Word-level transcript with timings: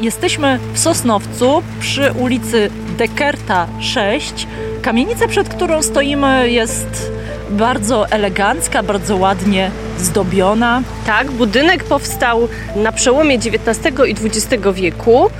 Jesteśmy 0.00 0.58
w 0.72 0.78
Sosnowcu 0.78 1.62
przy 1.80 2.12
ulicy 2.12 2.70
Dekerta 2.98 3.66
6. 3.80 4.46
Kamienica, 4.82 5.28
przed 5.28 5.48
którą 5.48 5.82
stoimy, 5.82 6.50
jest 6.50 7.12
bardzo 7.50 8.08
elegancka, 8.08 8.82
bardzo 8.82 9.16
ładnie 9.16 9.70
zdobiona. 9.98 10.82
Tak, 11.06 11.30
budynek 11.30 11.84
powstał 11.84 12.48
na 12.76 12.92
przełomie 12.92 13.34
XIX 13.34 13.94
i 14.08 14.26
XX 14.26 14.64
wieku 14.74 15.30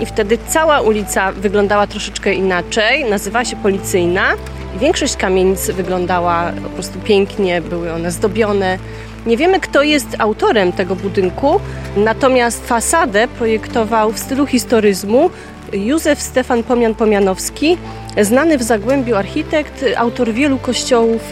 i 0.00 0.06
wtedy 0.06 0.38
cała 0.48 0.80
ulica 0.80 1.32
wyglądała 1.32 1.86
troszeczkę 1.86 2.34
inaczej, 2.34 3.04
nazywała 3.10 3.44
się 3.44 3.56
Policyjna. 3.56 4.32
Większość 4.80 5.16
kamienic 5.16 5.70
wyglądała 5.70 6.52
po 6.62 6.68
prostu 6.68 6.98
pięknie, 6.98 7.60
były 7.60 7.92
one 7.92 8.10
zdobione. 8.10 8.78
Nie 9.26 9.36
wiemy, 9.36 9.60
kto 9.60 9.82
jest 9.82 10.16
autorem 10.18 10.72
tego 10.72 10.96
budynku, 10.96 11.60
natomiast 11.96 12.66
fasadę 12.66 13.28
projektował 13.28 14.12
w 14.12 14.18
stylu 14.18 14.46
historyzmu 14.46 15.30
Józef 15.72 16.20
Stefan 16.20 16.62
Pomian-Pomianowski, 16.62 17.76
znany 18.22 18.58
w 18.58 18.62
Zagłębiu 18.62 19.16
architekt, 19.16 19.84
autor 19.96 20.32
wielu 20.32 20.58
kościołów, 20.58 21.22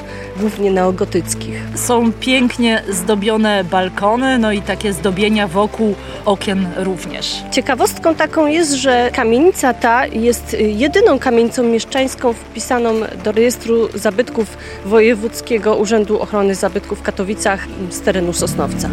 głównie 0.40 0.70
neogotyckich. 0.70 1.62
Są 1.74 2.12
pięknie 2.12 2.82
zdobione 2.88 3.64
balkony, 3.64 4.38
no 4.38 4.52
i 4.52 4.62
takie 4.62 4.92
zdobienia 4.92 5.48
wokół 5.48 5.94
okien 6.24 6.66
również. 6.76 7.42
Ciekawostką 7.50 8.14
taką 8.14 8.46
jest, 8.46 8.72
że 8.72 9.10
kamienica 9.14 9.74
ta 9.74 10.06
jest 10.06 10.56
jedyną 10.58 11.18
kamienicą 11.18 11.62
mieszczańską 11.62 12.32
wpisaną 12.32 12.94
do 13.24 13.32
rejestru 13.32 13.88
zabytków 13.94 14.56
Wojewódzkiego 14.84 15.76
Urzędu 15.76 16.20
Ochrony 16.20 16.54
Zabytków 16.54 16.98
w 16.98 17.02
Katowicach 17.02 17.66
z 17.90 18.00
terenu 18.00 18.32
Sosnowca. 18.32 18.90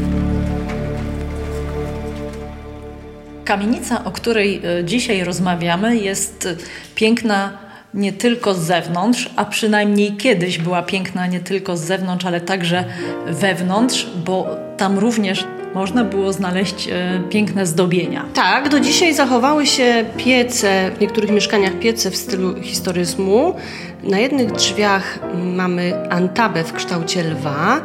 Kamienica, 3.49 4.03
o 4.03 4.11
której 4.11 4.61
e, 4.79 4.85
dzisiaj 4.85 5.23
rozmawiamy, 5.23 5.97
jest 5.97 6.47
piękna 6.95 7.57
nie 7.93 8.13
tylko 8.13 8.53
z 8.53 8.59
zewnątrz, 8.59 9.29
a 9.35 9.45
przynajmniej 9.45 10.17
kiedyś 10.17 10.57
była 10.57 10.81
piękna 10.81 11.27
nie 11.27 11.39
tylko 11.39 11.77
z 11.77 11.81
zewnątrz, 11.81 12.25
ale 12.25 12.41
także 12.41 12.85
wewnątrz, 13.27 14.07
bo 14.25 14.47
tam 14.77 14.99
również 14.99 15.45
można 15.73 16.03
było 16.03 16.33
znaleźć 16.33 16.87
e, 16.87 17.21
piękne 17.29 17.65
zdobienia. 17.65 18.25
Tak, 18.33 18.69
do 18.69 18.79
dzisiaj 18.79 19.13
zachowały 19.13 19.65
się 19.65 20.05
piece, 20.17 20.91
w 20.97 21.01
niektórych 21.01 21.31
mieszkaniach 21.31 21.79
piece 21.79 22.11
w 22.11 22.15
stylu 22.15 22.61
historyzmu. 22.61 23.55
Na 24.03 24.19
jednych 24.19 24.51
drzwiach 24.51 25.19
mamy 25.35 26.09
antabę 26.09 26.63
w 26.63 26.73
kształcie 26.73 27.23
lwa 27.23 27.81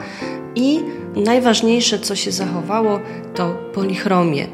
i 0.54 0.80
najważniejsze, 1.16 1.98
co 1.98 2.16
się 2.16 2.32
zachowało, 2.32 3.00
to 3.34 3.54
polichromie. 3.74 4.46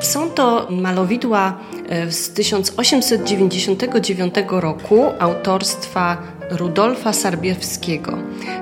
Są 0.00 0.30
to 0.30 0.66
malowidła 0.70 1.58
e, 1.88 2.12
z 2.12 2.30
1899 2.30 4.34
roku 4.48 5.04
autorstwa 5.18 6.16
Rudolfa 6.50 7.12
Sarbiewskiego. 7.12 8.18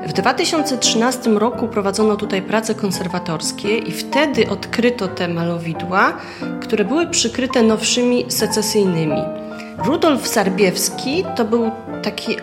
W 0.07 0.13
2013 0.13 1.31
roku 1.31 1.69
prowadzono 1.69 2.17
tutaj 2.17 2.43
prace 2.43 2.75
konserwatorskie 2.75 3.79
i 3.79 3.93
wtedy 3.93 4.49
odkryto 4.49 5.09
te 5.09 5.29
malowidła, 5.29 6.13
które 6.61 6.85
były 6.85 7.07
przykryte 7.07 7.63
nowszymi 7.63 8.25
secesyjnymi. 8.29 9.23
Rudolf 9.79 10.29
Sarbiewski 10.29 11.25
to 11.37 11.45
był 11.45 11.71
taki 12.03 12.37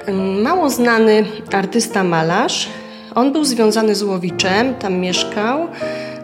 mało 0.43 0.69
znany 0.69 1.25
artysta 1.53 2.03
malarz. 2.03 2.69
On 3.15 3.31
był 3.31 3.43
związany 3.43 3.95
z 3.95 4.03
Łowiczem, 4.03 4.75
tam 4.75 4.93
mieszkał. 4.93 5.67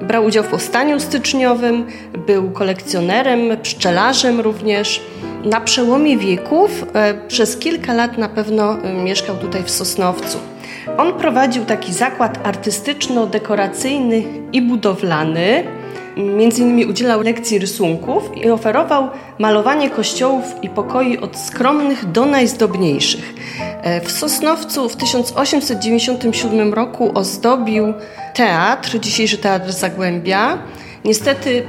Brał 0.02 0.26
udział 0.26 0.44
w 0.44 0.48
powstaniu 0.48 1.00
styczniowym, 1.00 1.86
był 2.28 2.52
kolekcjonerem, 2.52 3.58
pszczelarzem 3.62 4.40
również. 4.40 5.02
Na 5.44 5.62
przełomie 5.62 6.18
wieków 6.18 6.86
e, 6.94 7.14
przez 7.28 7.58
kilka 7.58 7.94
lat 7.94 8.18
na 8.18 8.30
pewno 8.30 8.84
e, 8.84 8.94
mieszkał 8.94 9.38
tutaj 9.38 9.64
w 9.64 9.70
Sosnowcu. 9.70 10.38
On 10.98 11.14
prowadził 11.14 11.66
taki 11.66 11.94
zakład 11.94 12.48
artystyczno-dekoracyjny 12.48 14.24
i 14.54 14.62
budowlany. 14.62 15.64
Między 16.20 16.62
innymi 16.62 16.86
udzielał 16.86 17.22
lekcji 17.22 17.60
rysunków 17.60 18.38
i 18.38 18.50
oferował 18.50 19.10
malowanie 19.38 19.90
kościołów 19.90 20.44
i 20.62 20.70
pokoi 20.70 21.18
od 21.18 21.38
skromnych 21.38 22.12
do 22.12 22.26
najzdobniejszych. 22.26 23.34
E, 23.82 24.02
w 24.02 24.12
Sosnowcu 24.12 24.90
w 24.90 24.96
1897 24.96 26.74
roku 26.74 27.12
ozdobił 27.14 27.94
teatr, 28.34 29.00
dzisiejszy 29.00 29.38
Teatr 29.38 29.72
Zagłębia. 29.72 30.58
Niestety 31.06 31.64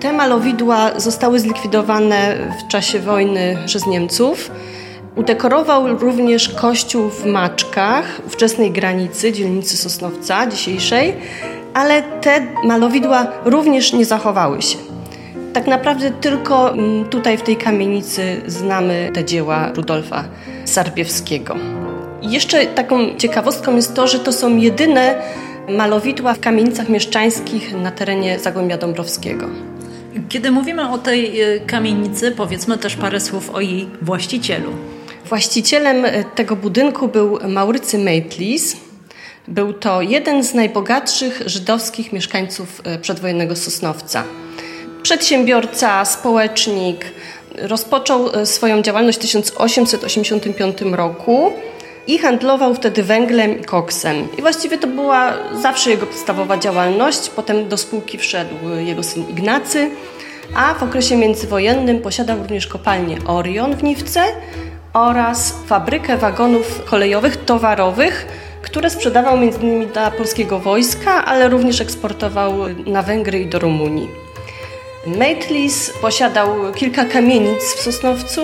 te 0.00 0.12
malowidła 0.12 1.00
zostały 1.00 1.40
zlikwidowane 1.40 2.36
w 2.60 2.70
czasie 2.70 2.98
wojny 2.98 3.56
przez 3.66 3.86
Niemców. 3.86 4.50
Udekorował 5.16 5.98
również 5.98 6.48
kościół 6.48 7.10
w 7.10 7.26
Maczkach, 7.26 8.20
ówczesnej 8.26 8.70
granicy 8.70 9.32
dzielnicy 9.32 9.76
Sosnowca 9.76 10.46
dzisiejszej, 10.46 11.14
ale 11.78 12.02
te 12.02 12.46
malowidła 12.64 13.26
również 13.44 13.92
nie 13.92 14.04
zachowały 14.04 14.62
się. 14.62 14.78
Tak 15.52 15.66
naprawdę 15.66 16.10
tylko 16.10 16.72
mm, 16.72 17.04
tutaj 17.04 17.38
w 17.38 17.42
tej 17.42 17.56
kamienicy 17.56 18.42
znamy 18.46 19.10
te 19.14 19.24
dzieła 19.24 19.72
Rudolfa 19.74 20.24
Sarbiewskiego. 20.64 21.56
Jeszcze 22.22 22.66
taką 22.66 23.16
ciekawostką 23.16 23.76
jest 23.76 23.94
to, 23.94 24.06
że 24.06 24.18
to 24.18 24.32
są 24.32 24.56
jedyne 24.56 25.22
malowidła 25.68 26.34
w 26.34 26.40
kamienicach 26.40 26.88
mieszczańskich 26.88 27.74
na 27.74 27.90
terenie 27.90 28.38
Zagłębia 28.38 28.78
Dąbrowskiego. 28.78 29.46
Kiedy 30.28 30.50
mówimy 30.50 30.90
o 30.90 30.98
tej 30.98 31.42
y, 31.42 31.60
kamienicy, 31.66 32.30
powiedzmy 32.30 32.78
też 32.78 32.96
parę 32.96 33.20
słów 33.20 33.50
o 33.50 33.60
jej 33.60 33.88
właścicielu. 34.02 34.70
Właścicielem 35.28 36.04
y, 36.04 36.24
tego 36.34 36.56
budynku 36.56 37.08
był 37.08 37.38
Maurycy 37.48 37.98
Meitlis. 37.98 38.87
Był 39.48 39.72
to 39.72 40.02
jeden 40.02 40.44
z 40.44 40.54
najbogatszych 40.54 41.42
żydowskich 41.46 42.12
mieszkańców 42.12 42.82
y, 42.96 42.98
przedwojennego 42.98 43.56
Sosnowca. 43.56 44.24
Przedsiębiorca, 45.02 46.04
społecznik, 46.04 47.04
rozpoczął 47.58 48.46
swoją 48.46 48.82
działalność 48.82 49.18
w 49.18 49.20
1885 49.20 50.80
roku 50.92 51.52
i 52.06 52.18
handlował 52.18 52.74
wtedy 52.74 53.02
węglem 53.02 53.60
i 53.60 53.64
koksem. 53.64 54.28
I 54.38 54.40
właściwie 54.40 54.78
to 54.78 54.86
była 54.86 55.34
zawsze 55.62 55.90
jego 55.90 56.06
podstawowa 56.06 56.58
działalność. 56.58 57.28
Potem 57.28 57.68
do 57.68 57.76
spółki 57.76 58.18
wszedł 58.18 58.54
jego 58.78 59.02
syn 59.02 59.28
Ignacy, 59.28 59.90
a 60.54 60.74
w 60.74 60.82
okresie 60.82 61.16
międzywojennym 61.16 62.00
posiadał 62.00 62.38
również 62.38 62.66
kopalnię 62.66 63.18
Orion 63.26 63.76
w 63.76 63.82
Niwce 63.82 64.24
oraz 64.92 65.54
fabrykę 65.66 66.16
wagonów 66.16 66.84
kolejowych 66.84 67.44
towarowych, 67.44 68.26
które 68.68 68.90
sprzedawał 68.90 69.36
m.in. 69.36 69.86
dla 69.86 70.10
polskiego 70.10 70.58
wojska, 70.58 71.24
ale 71.24 71.48
również 71.48 71.80
eksportował 71.80 72.52
na 72.86 73.02
Węgry 73.02 73.38
i 73.40 73.46
do 73.46 73.58
Rumunii. 73.58 74.08
Maitlis 75.06 75.92
posiadał 76.02 76.72
kilka 76.74 77.04
kamienic 77.04 77.62
w 77.62 77.82
Sosnowcu, 77.82 78.40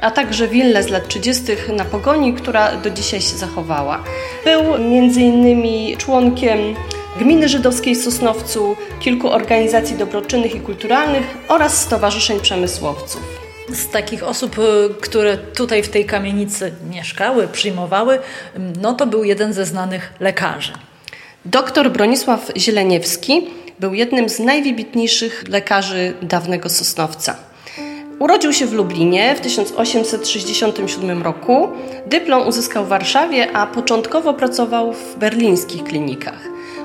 a 0.00 0.10
także 0.10 0.48
willę 0.48 0.82
z 0.82 0.88
lat 0.88 1.08
30. 1.08 1.42
na 1.76 1.84
Pogoni, 1.84 2.34
która 2.34 2.76
do 2.76 2.90
dzisiaj 2.90 3.20
się 3.20 3.36
zachowała. 3.36 4.04
Był 4.44 4.74
m.in. 4.74 5.96
członkiem 5.96 6.58
Gminy 7.18 7.48
Żydowskiej 7.48 7.94
w 7.94 8.02
Sosnowcu, 8.02 8.76
kilku 9.00 9.30
organizacji 9.30 9.96
dobroczynnych 9.96 10.54
i 10.54 10.60
kulturalnych 10.60 11.38
oraz 11.48 11.82
stowarzyszeń 11.82 12.40
przemysłowców. 12.40 13.43
Z 13.72 13.90
takich 13.90 14.22
osób, 14.22 14.58
y, 14.58 14.94
które 15.00 15.38
tutaj 15.38 15.82
w 15.82 15.88
tej 15.88 16.04
kamienicy 16.04 16.72
mieszkały, 16.90 17.48
przyjmowały, 17.48 18.18
no 18.80 18.92
to 18.92 19.06
był 19.06 19.24
jeden 19.24 19.52
ze 19.52 19.64
znanych 19.64 20.12
lekarzy. 20.20 20.72
Doktor 21.44 21.90
Bronisław 21.90 22.52
Zieleniewski 22.56 23.50
był 23.80 23.94
jednym 23.94 24.28
z 24.28 24.38
najwybitniejszych 24.38 25.44
lekarzy 25.48 26.14
dawnego 26.22 26.68
Sosnowca. 26.68 27.36
Urodził 28.18 28.52
się 28.52 28.66
w 28.66 28.72
Lublinie 28.72 29.34
w 29.36 29.40
1867 29.40 31.22
roku. 31.22 31.68
Dyplom 32.06 32.48
uzyskał 32.48 32.84
w 32.84 32.88
Warszawie, 32.88 33.56
a 33.56 33.66
początkowo 33.66 34.34
pracował 34.34 34.92
w 34.92 35.16
berlińskich 35.18 35.84
klinikach. 35.84 36.38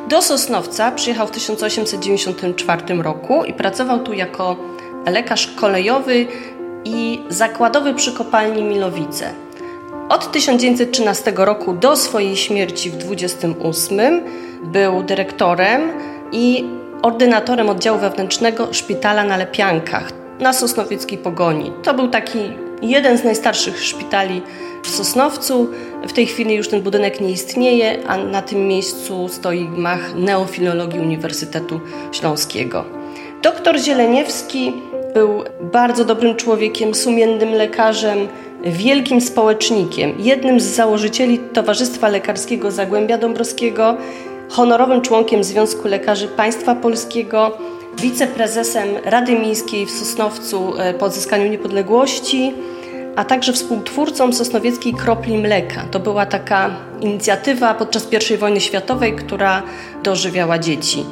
Do 0.10 0.22
Sosnowca 0.22 0.92
przyjechał 0.92 1.28
w 1.28 1.32
1894 1.32 3.04
roku 3.04 3.44
i 3.44 3.54
pracował 3.54 4.00
tu 4.00 4.14
jako 4.14 4.58
lekarz 5.06 5.48
kolejowy 5.48 6.28
i 6.86 7.24
zakładowy 7.30 7.94
przy 7.94 8.14
kopalni 8.14 8.64
Milowice. 8.64 9.34
Od 10.10 10.32
1913 10.32 11.34
roku 11.36 11.74
do 11.74 11.96
swojej 11.96 12.38
śmierci 12.38 12.90
w 12.90 12.98
28 12.98 14.22
był 14.64 15.04
dyrektorem 15.04 15.82
i 16.32 16.66
ordynatorem 17.02 17.70
oddziału 17.70 18.00
wewnętrznego 18.00 18.74
szpitala 18.74 19.24
na 19.24 19.38
Lepiankach 19.38 20.12
na 20.40 20.54
Sosnowieckiej 20.54 21.18
Pogoni. 21.18 21.72
To 21.84 21.94
był 21.94 22.08
taki 22.08 22.40
jeden 22.82 23.18
z 23.18 23.24
najstarszych 23.24 23.84
szpitali 23.84 24.42
w 24.84 24.90
Sosnowcu. 24.90 25.70
W 26.08 26.14
tej 26.14 26.26
chwili 26.26 26.56
już 26.56 26.70
ten 26.70 26.82
budynek 26.82 27.22
nie 27.22 27.32
istnieje, 27.32 28.08
a 28.08 28.18
na 28.18 28.42
tym 28.42 28.68
miejscu 28.68 29.28
stoi 29.28 29.66
gmach 29.66 30.16
neofilologii 30.16 31.00
Uniwersytetu 31.00 31.80
Śląskiego. 32.12 32.86
Doktor 33.42 33.80
Zieleniewski 33.80 34.74
był 35.14 35.44
bardzo 35.62 36.06
dobrym 36.06 36.36
człowiekiem, 36.36 36.96
sumiennym 36.96 37.54
lekarzem, 37.54 38.28
wielkim 38.64 39.22
społecznikiem, 39.22 40.14
jednym 40.20 40.60
z 40.60 40.64
założycieli 40.64 41.40
Towarzystwa 41.40 42.08
Lekarskiego 42.08 42.72
Zagłębia 42.72 43.18
Dąbrowskiego, 43.18 43.98
honorowym 44.50 45.02
członkiem 45.02 45.44
Związku 45.44 45.88
Lekarzy 45.88 46.28
Państwa 46.28 46.76
Polskiego, 46.76 47.58
wiceprezesem 48.02 48.88
Rady 49.06 49.40
Miejskiej 49.40 49.86
w 49.86 49.92
Sosnowcu 49.92 50.74
e, 50.78 50.94
po 50.94 51.06
odzyskaniu 51.06 51.52
niepodległości, 51.52 52.54
a 53.16 53.26
także 53.26 53.54
współtwórcą 53.54 54.34
Sosnowieckiej 54.34 54.94
Kropli 54.94 55.38
Mleka. 55.38 55.84
To 55.92 56.00
była 56.00 56.26
taka 56.26 56.70
inicjatywa 57.02 57.74
podczas 57.74 58.08
I 58.32 58.38
wojny 58.38 58.62
światowej, 58.62 59.16
która 59.16 59.64
dożywiała 60.04 60.60
dzieci. 60.60 61.06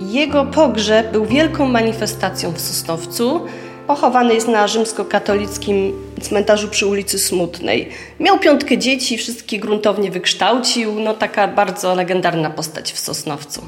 Jego 0.00 0.44
pogrzeb 0.44 1.12
był 1.12 1.26
wielką 1.26 1.66
manifestacją 1.66 2.52
w 2.52 2.60
Sosnowcu. 2.60 3.40
Pochowany 3.86 4.34
jest 4.34 4.48
na 4.48 4.68
rzymskokatolickim 4.68 5.92
cmentarzu 6.20 6.68
przy 6.68 6.86
ulicy 6.86 7.18
Smutnej. 7.18 7.88
Miał 8.20 8.38
piątkę 8.38 8.78
dzieci, 8.78 9.18
wszystkie 9.18 9.58
gruntownie 9.58 10.10
wykształcił. 10.10 11.00
No 11.00 11.14
taka 11.14 11.48
bardzo 11.48 11.94
legendarna 11.94 12.50
postać 12.50 12.92
w 12.92 12.98
Sosnowcu. 12.98 13.62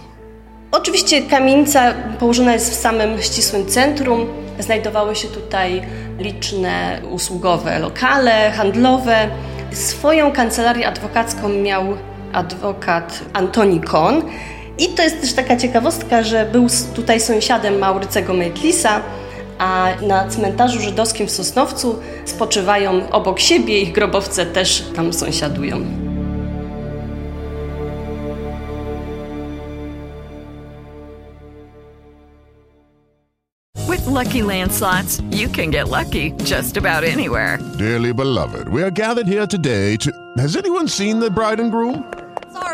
Oczywiście 0.73 1.23
kamienica 1.23 1.95
położona 2.19 2.53
jest 2.53 2.71
w 2.71 2.75
samym 2.75 3.23
ścisłym 3.23 3.67
centrum. 3.67 4.27
Znajdowały 4.59 5.17
się 5.17 5.29
tutaj 5.29 5.83
liczne 6.19 7.01
usługowe 7.11 7.79
lokale, 7.79 8.51
handlowe. 8.51 9.29
Swoją 9.73 10.33
kancelarię 10.33 10.89
adwokacką 10.89 11.49
miał 11.49 11.85
adwokat 12.33 13.21
Antoni 13.33 13.81
Kohn. 13.81 14.23
I 14.79 14.89
to 14.89 15.03
jest 15.03 15.21
też 15.21 15.33
taka 15.33 15.57
ciekawostka, 15.57 16.23
że 16.23 16.49
był 16.53 16.67
tutaj 16.95 17.21
sąsiadem 17.21 17.79
Maurycego 17.79 18.35
Mejtlisa, 18.35 19.01
a 19.59 19.89
na 20.03 20.29
cmentarzu 20.29 20.81
żydowskim 20.81 21.27
w 21.27 21.31
Sosnowcu 21.31 21.99
spoczywają 22.25 23.11
obok 23.11 23.41
siebie, 23.41 23.81
ich 23.81 23.93
grobowce 23.93 24.47
też 24.47 24.85
tam 24.97 25.13
sąsiadują. 25.13 25.85
With 33.91 34.07
Lucky 34.07 34.43
Land 34.43 34.75
slots, 34.75 35.23
you 35.31 35.49
can 35.49 35.71
get 35.71 35.89
lucky 35.89 36.33
just 36.45 36.77
about 36.77 37.05
anywhere. 37.05 37.59
Dearly 37.79 38.15
beloved, 38.15 38.69
we 38.69 38.83
are 38.83 38.91
gathered 38.91 39.27
here 39.27 39.47
today 39.47 39.97
to. 39.97 40.11
Has 40.37 40.57
anyone 40.57 40.89
seen 40.89 41.21
the 41.21 41.31
bride 41.31 41.61
and 41.61 41.73
groom? 41.73 42.05